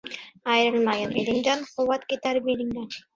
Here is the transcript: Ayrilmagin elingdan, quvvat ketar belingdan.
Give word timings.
Ayrilmagin 0.53 1.13
elingdan, 1.23 1.61
quvvat 1.75 2.07
ketar 2.15 2.41
belingdan. 2.49 2.89